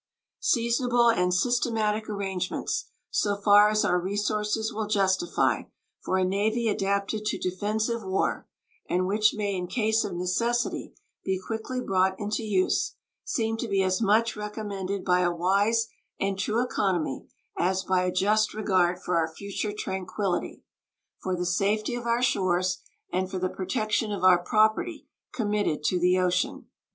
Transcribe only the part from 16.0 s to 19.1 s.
and true economy as by a just regard